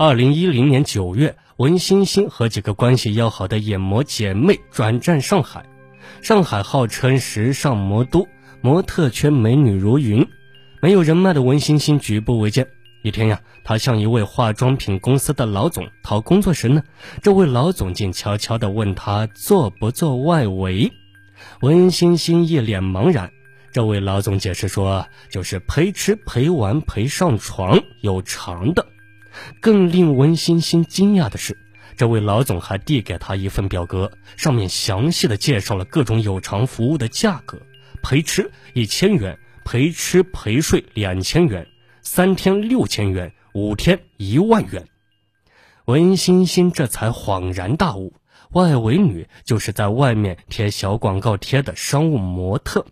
[0.00, 5.66] 二零一零年九月，文欣欣和几个关系要好的眼模姐妹转战上海。
[6.22, 8.28] 上海号称时尚魔都，
[8.60, 10.24] 模特圈美女如云。
[10.80, 12.68] 没有人脉的文欣欣举步维艰。
[13.02, 16.84] 一天呀，她向一位化妆品公司的老总讨工作时呢，
[17.20, 20.92] 这位老总竟悄悄地问她做不做外围。
[21.60, 23.32] 文欣欣一脸茫然。
[23.72, 28.86] 这位老总解释说，就是陪吃陪玩陪上床，有偿的。
[29.60, 31.58] 更令文欣欣惊讶的是，
[31.96, 37.60] 这位老总还递给她一份表格，上面详细的介绍了各种有偿服务的价格：
[38.02, 41.66] 陪吃一千元，陪吃陪睡两千元，
[42.02, 44.86] 三天六千元，五天一万元。
[45.86, 48.12] 文欣欣这才恍然大悟，
[48.52, 52.86] 外围女就是在外面贴小广告贴的商务模特，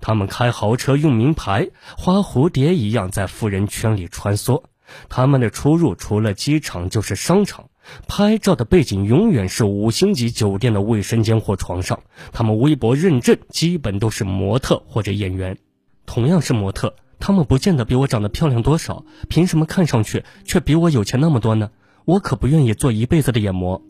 [0.00, 4.62] 他们开豪车用名牌，花蝴蝶一样在富人圈里穿梭。
[5.08, 7.70] 他们的出入除了机场就是商场，
[8.06, 12.00] 拍照的背景永远是五星级酒店的卫生间或床上。
[12.32, 15.58] 他们微博认证基本都是模特或者演员，
[16.06, 21.70] 同样是模特，他们不见得比我长得漂亮多少，凭什么看上去却比我有钱那么多呢？
[22.04, 23.82] 我可不愿意做一辈子的眼模。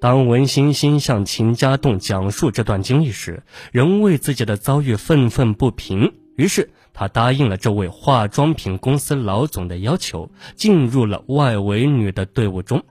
[0.00, 6.70] 当文欣欣向秦家栋讲述这段经历时，仍为自己的遭遇愤愤不平，于是。
[6.92, 12.82] 他答应了这位化妆品公司老总的要求，进入了外围女的队伍中。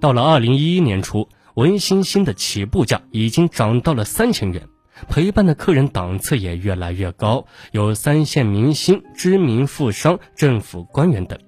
[0.00, 4.68] 到了二零一一年初，文欣欣的起步价已经涨到了三千元，
[5.08, 11.38] 陪伴的客人档次也越来越高，有三线明星、知名富商、政府官员等。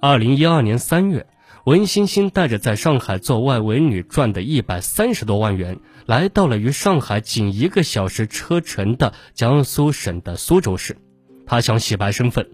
[0.00, 1.26] 二零一二年三月。
[1.66, 10.96] 文欣欣带着在上海做外围女赚的一百三十多万元，来到了与上海仅一个小时车程的江苏省的苏州市。
[11.44, 12.48] 她想洗白身份，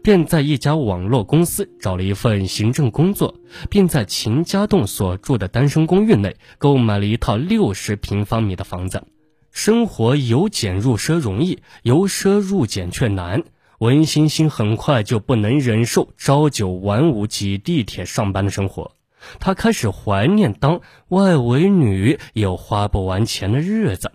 [0.00, 3.34] 便在一家网络公司找了一份行政工作，
[3.68, 9.02] 并在秦家栋所住的单身公寓内购买了一套六十平方米的房子。
[9.50, 13.42] 生活由俭入奢容易，由奢入俭却难。
[13.82, 18.92] 文欣欣很快就不能忍受朝九晚五挤地铁上班的生活，
[19.40, 24.12] 她开始怀念当外围女有花不完钱的日子。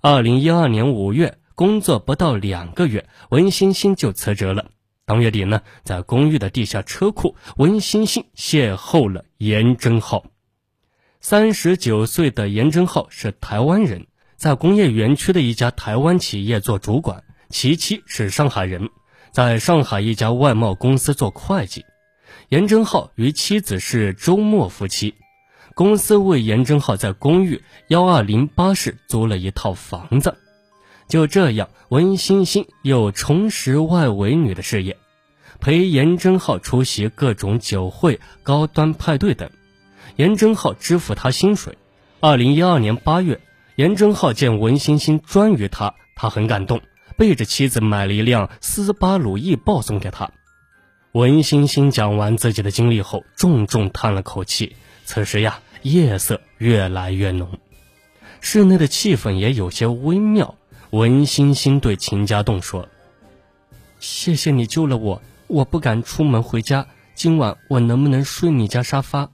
[0.00, 4.66] 二零一二年五月，工作不到两个月，文欣欣就辞职了。
[5.04, 10.24] 当月底呢，在公寓的地下车库，文欣欣邂逅了严真浩。
[11.20, 14.06] 三十九岁的严真浩是台湾人，
[14.36, 18.88] 在工业园区的一家台湾企业做主管，其妻是上海人。
[19.32, 21.84] 在上海一家外贸公司做会计，
[22.48, 25.14] 严正浩与妻子是周末夫妻。
[25.74, 30.36] 公司为严正浩在公寓幺二零八室租了一套房子。
[31.08, 34.96] 就这样，文欣欣又重拾外围女的事业，
[35.60, 39.48] 陪严正浩出席各种酒会、高端派对等。
[40.16, 41.78] 严正浩支付他薪水。
[42.18, 43.40] 二零一二年八月，
[43.76, 46.80] 严正浩见文欣欣专于他，他很感动。
[47.20, 50.30] 背着妻子买了一辆斯巴鲁翼豹送给他。
[51.12, 54.74] 文欣欣讲完自己的经历后，重重叹了口气。
[55.04, 57.58] 此时呀，夜色越来越浓，
[58.40, 60.54] 室内的气氛也有些微妙。
[60.92, 62.88] 文欣欣对秦家栋说
[64.00, 66.86] ：“谢谢你救了我，我不敢出门回家。
[67.14, 69.28] 今晚我能不能睡你家沙发？”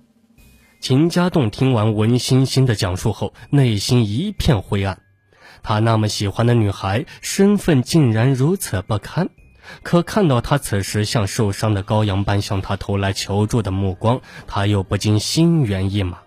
[0.82, 4.98] 秦家栋听完文欣欣的讲述后，内心一片灰暗。
[5.69, 9.28] 他那么喜欢的女孩，身份竟然如此不堪。
[9.82, 16.19] 可看到他此时像受伤的羔羊般向他投来求助的目光，他又不禁心猿意马。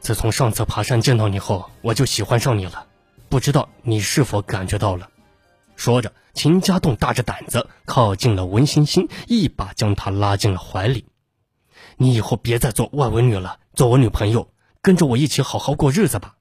[0.00, 2.84] 自从上次爬山见到你后，我就喜欢上你了，
[3.28, 5.08] 不知道你是否感觉到了？
[5.76, 11.04] 说着，秦家栋大着胆子靠近了文欣欣，一把将她拉进了怀里。
[11.96, 14.50] 你以后别再做外围女了，做我女朋友，
[14.82, 16.32] 跟着我一起好好过日子吧。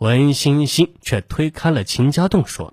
[0.00, 2.72] 文欣欣却推开了秦家栋，说：“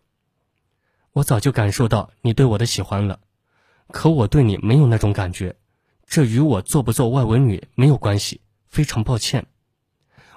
[1.12, 3.20] 我早就感受到你对我的喜欢了，
[3.90, 5.58] 可我对你没有那种感觉，
[6.08, 8.40] 这与我做不做外文女没有关系。
[8.70, 9.46] 非常抱歉。”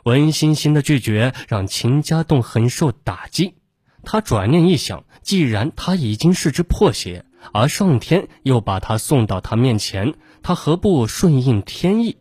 [0.03, 3.55] 文欣欣的拒绝让秦家栋很受打击。
[4.03, 12.19] 他转念一想，既然他已经是只破鞋，而上天又把他送到他面前，他何不顺应天意？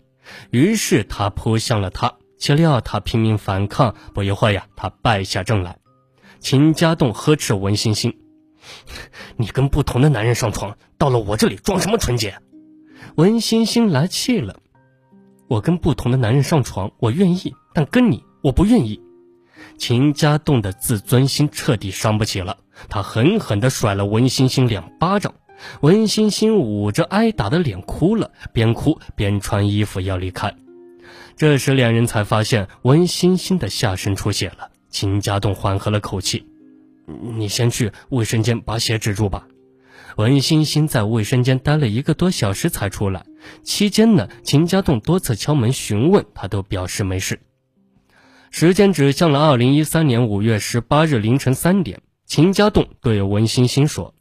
[0.51, 2.19] 于是他扑向了他。
[2.39, 5.77] 岂料他拼命反抗，不一会呀，他败下阵来。
[6.39, 8.17] 秦家栋呵斥文欣欣
[9.35, 12.39] ：“你跟不同的男人上床，到了我这里装什么纯洁？”
[13.15, 14.57] 文欣欣来气了
[15.47, 19.01] ：“我跟不同的男人上床，我愿意，但跟你，我不愿意。”
[19.77, 22.57] 秦家栋的自尊心彻底伤不起了，
[22.87, 25.33] 他狠狠地甩了文欣欣两巴掌，
[25.81, 30.55] 文欣欣捂着挨打的脸哭了，边哭边穿衣服要离开。
[31.39, 34.71] 这时两人才发现文欣欣的下身出血了。
[34.89, 36.45] 秦家栋缓和了口气
[37.07, 39.47] ：“你先去卫生间把血止住吧。”
[40.17, 43.25] 文欣欣在卫生间待了一个多小时才出来，
[43.63, 47.39] 期间呢，秦家栋多次敲门询问，他都表示没事。
[48.51, 54.13] 时间指向了二零一三年五月十八日凌晨三点，秦家栋对文欣欣说。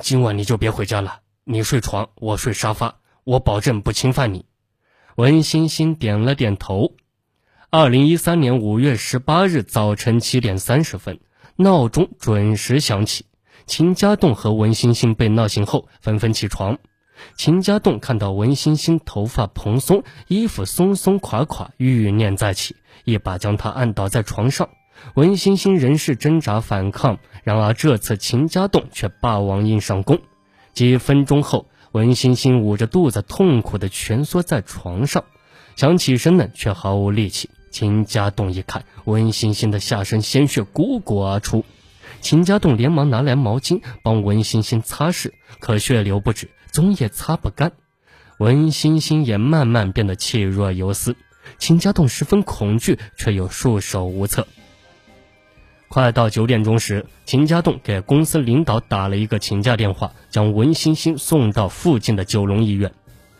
[0.00, 4.44] 今晚你就别回家了，你睡床，我睡沙发，我保证不侵犯你。
[5.18, 6.92] 文欣欣点了点头。
[7.70, 11.18] 二零一三年五月十八日早晨七点三十分，
[11.56, 13.26] 闹钟准时响起。
[13.66, 16.78] 秦家栋和文欣欣被闹醒后，纷纷起床。
[17.36, 24.68] 秦家栋看到文欣欣头发蓬松，衣服松松垮垮，欲念再起，一把将她按倒在床上。
[25.14, 30.20] 文欣欣仍是挣扎反抗，然而这次秦家栋却霸王硬上弓。
[30.74, 35.24] 几分钟后，文欣欣捂着肚子，痛苦地蜷缩在床上，
[35.76, 37.50] 想起身呢，却毫无力气。
[37.70, 41.64] 秦家栋一看，文欣欣的下身鲜血汩汩而出，
[42.20, 47.72] 秦家栋连忙拿来毛巾帮文欣欣擦拭，可血流不止，总也擦不干。
[48.38, 51.16] 文欣欣也慢慢变得气若游丝。
[51.58, 54.46] 秦家栋十分恐惧，却又束手无策。
[55.88, 62.92] 快到九点钟时，秦家栋给公司领导打了一个请假电话，将文欣欣送到附近的九龙医院。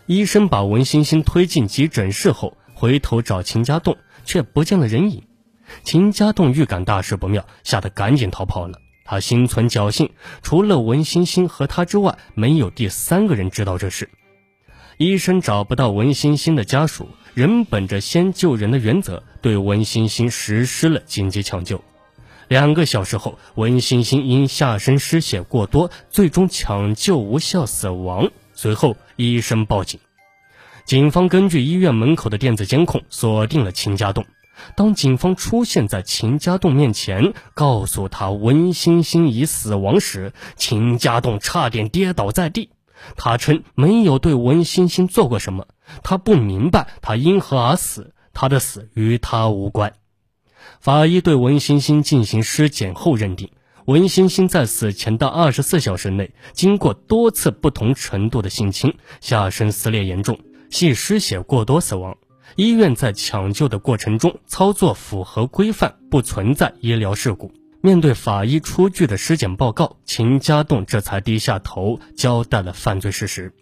[0.07, 5.21] 医生把文欣欣推进急诊室后，回头找秦家栋，却不见了人影。
[5.83, 8.79] 秦家栋预感大事不妙，吓得赶紧逃跑了。
[9.05, 10.09] 他心存侥幸，
[10.41, 14.09] 除了文欣欣和他之外，没有第三个人知道这事。
[14.97, 21.83] 医生找不到文欣欣的家属，仍本着先救人的原则，对文欣欣实施了紧急抢救。
[22.49, 28.31] 两个小时后，文欣欣因下身失血过多，最终抢救无效死亡。
[28.55, 29.99] 随后，医生报警。
[30.83, 34.25] 警方根据医院门口的电子监控锁定了秦家栋。
[34.75, 42.71] 当警方出现在秦家栋面前，告诉他文欣欣已死亡时，秦家栋差点跌倒在地。
[43.15, 45.67] 他称没有对文欣欣做过什么，
[46.01, 49.93] 他不明白他因何而死，他的死与他无关。
[50.79, 53.49] 法医对文欣欣进行尸检后认定，
[53.85, 60.39] 文欣欣在死前的二十四小时内，经过多次不同程度的性侵，下身撕裂严重，
[60.69, 62.17] 系失血过多死亡。
[62.55, 67.51] 医院在抢救的过程中操作符合规范，不存在医疗事故。
[67.81, 73.53] 面对法医出具的尸检报告，秦家栋这才低下头交代了犯罪事实。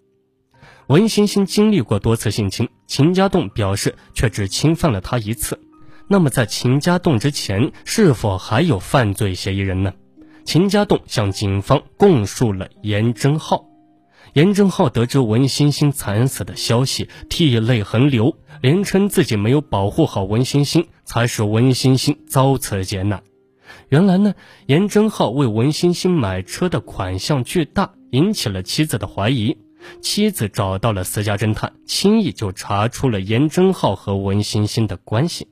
[0.88, 5.60] 文欣欣经历过多次性侵，秦家栋表示却只侵犯了她一次。
[6.10, 9.92] 那么，在秦家栋之前，是否还有犯罪嫌疑人呢？
[10.44, 13.66] 秦家栋向警方供述了严真浩。
[14.32, 23.22] 严真浩得知文欣欣惨死的消息，涕泪横流，连称自己没有保护好文欣欣，才使文欣欣遭此劫难。
[23.90, 24.34] 原来呢，
[24.64, 29.58] 严真浩为文欣欣买车的款项巨大，引起了妻子的怀疑。
[30.00, 35.48] 妻子找到了私家侦探，轻易就查出了严真浩和文欣欣的关系。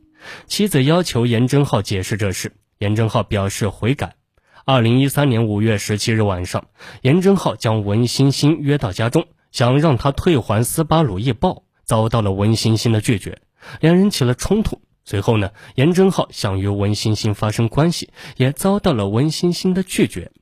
[0.47, 4.15] 妻子要求严正浩解释这事，严正浩表示悔改。
[4.65, 6.67] 二零一三年五月十七日晚上，
[7.03, 13.40] 严正浩将文欣欣约到家中，想让她退还斯巴鲁易豹，遭到了文欣欣的拒绝，
[13.81, 14.81] 两人起了冲突。
[15.05, 20.33] 随后呢，严正浩想与文欣欣发生关系，也遭到了文欣欣的拒绝。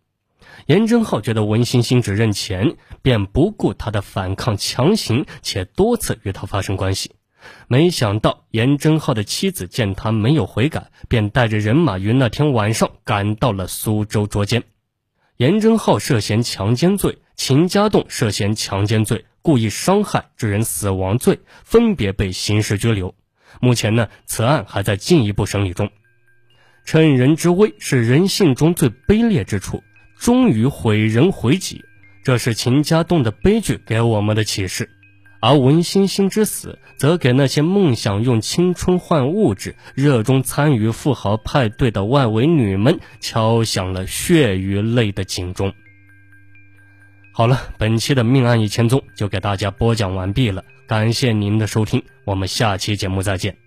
[0.67, 7.13] 严正浩觉得文欣欣只认钱，便不顾他的反抗，强行且多次与他发生关系。
[7.69, 14.63] 没想到严真浩的妻子见他没有悔改，便带着人马于那天晚上赶到了苏州捉奸。
[15.37, 23.15] 严真浩涉嫌强奸罪，秦家栋涉嫌强奸罪、故意伤害致人死亡罪，分别被刑事拘留。
[23.61, 25.91] 目前呢，此案还在进一步审理中。
[26.85, 29.83] 趁人之危是人性中最卑劣之处，
[30.19, 31.83] 终于毁人毁己，
[32.23, 34.91] 这是秦家栋的悲剧给我们的启示。
[35.45, 45.75] 而文星星之死，则给那些梦想用青春换物质、热衷参与富豪派对的外围女们敲响了血与泪的警钟。
[47.31, 53.64] 好了，本期的命案一千宗就给大家播讲完毕了，感谢您的收听，我们下期节目再见。